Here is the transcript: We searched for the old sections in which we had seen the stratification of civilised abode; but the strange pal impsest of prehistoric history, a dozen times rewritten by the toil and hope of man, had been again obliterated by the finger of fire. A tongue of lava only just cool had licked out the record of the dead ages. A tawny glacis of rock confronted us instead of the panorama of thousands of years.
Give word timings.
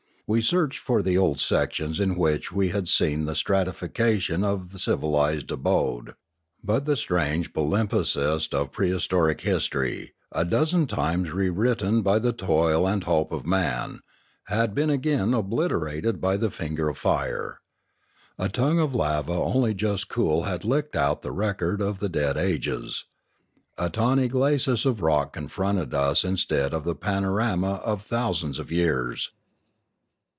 We 0.33 0.41
searched 0.41 0.79
for 0.79 1.01
the 1.03 1.17
old 1.17 1.41
sections 1.41 1.99
in 1.99 2.15
which 2.15 2.53
we 2.53 2.69
had 2.69 2.87
seen 2.87 3.25
the 3.25 3.35
stratification 3.35 4.45
of 4.45 4.79
civilised 4.79 5.51
abode; 5.51 6.13
but 6.63 6.85
the 6.85 6.95
strange 6.95 7.51
pal 7.51 7.65
impsest 7.71 8.53
of 8.53 8.71
prehistoric 8.71 9.41
history, 9.41 10.13
a 10.31 10.45
dozen 10.45 10.87
times 10.87 11.31
rewritten 11.33 12.01
by 12.01 12.17
the 12.17 12.31
toil 12.31 12.87
and 12.87 13.03
hope 13.03 13.33
of 13.33 13.45
man, 13.45 13.99
had 14.45 14.73
been 14.73 14.89
again 14.89 15.33
obliterated 15.33 16.21
by 16.21 16.37
the 16.37 16.49
finger 16.49 16.87
of 16.87 16.97
fire. 16.97 17.59
A 18.39 18.47
tongue 18.47 18.79
of 18.79 18.95
lava 18.95 19.33
only 19.33 19.73
just 19.73 20.07
cool 20.07 20.43
had 20.43 20.63
licked 20.63 20.95
out 20.95 21.23
the 21.23 21.33
record 21.33 21.81
of 21.81 21.99
the 21.99 22.07
dead 22.07 22.37
ages. 22.37 23.03
A 23.77 23.89
tawny 23.89 24.29
glacis 24.29 24.85
of 24.85 25.01
rock 25.01 25.33
confronted 25.33 25.93
us 25.93 26.23
instead 26.23 26.73
of 26.73 26.85
the 26.85 26.95
panorama 26.95 27.81
of 27.83 28.03
thousands 28.03 28.59
of 28.59 28.71
years. 28.71 29.31